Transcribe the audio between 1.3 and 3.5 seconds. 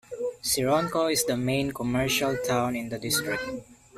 main commercial town in the district.